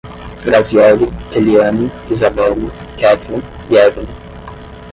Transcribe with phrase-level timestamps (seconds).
[0.45, 4.13] Grazieli, Keliane, Izabele, Ketlen e Evilin